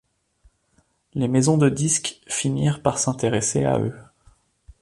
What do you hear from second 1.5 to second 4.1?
de disques finirent par s’intéresser à eux.